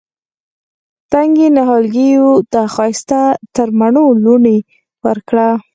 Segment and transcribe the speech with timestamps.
[1.11, 3.21] تنکي نهالګیو ته ښایسته
[3.55, 4.57] ترمڼو لوڼې
[5.05, 5.49] ورکړه